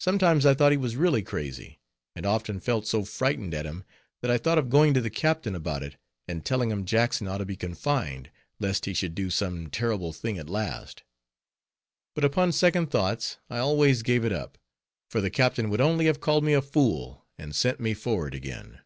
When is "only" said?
15.80-16.06